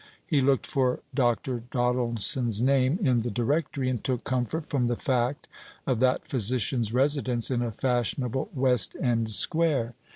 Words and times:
He 0.25 0.41
looked 0.41 0.65
for 0.65 1.01
Dr. 1.13 1.59
Doddleson's 1.59 2.59
name 2.59 2.97
in 3.03 3.19
the 3.19 3.29
Directory, 3.29 3.87
and 3.87 4.03
took 4.03 4.23
comfort 4.23 4.65
from 4.67 4.87
the 4.87 4.95
fact 4.95 5.47
of 5.85 5.99
that 5.99 6.27
physician's 6.27 6.91
residence 6.91 7.51
in 7.51 7.61
a 7.61 7.71
fashionable 7.71 8.49
West 8.55 8.95
End 8.99 9.29
square. 9.29 9.93